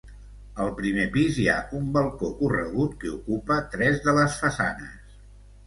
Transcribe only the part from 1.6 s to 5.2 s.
un balcó corregut que ocupa tres de les façanes.